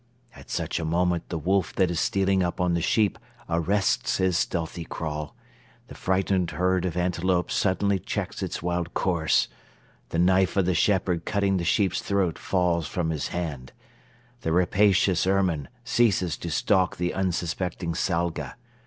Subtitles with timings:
[0.35, 4.35] At such a moment the wolf that is stealing up on the sheep arrests his
[4.35, 5.35] stealthy crawl;
[5.89, 9.47] the frightened herd of antelopes suddenly checks its wild course;
[10.09, 13.73] the knife of the shepherd cutting the sheep's throat falls from his hand;
[14.39, 18.55] the rapacious ermine ceases to stalk the unsuspecting salga.